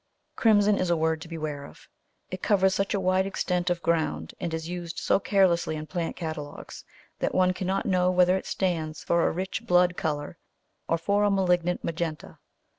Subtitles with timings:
[0.35, 1.87] Crimson is a word to beware of;
[2.31, 6.15] it covers such a wide extent of ground, and is used so carelessly in plant
[6.15, 6.83] catalogues,
[7.19, 10.39] that one cannot know whether it stands for a rich blood colour
[10.87, 12.39] or for a malignant magenta.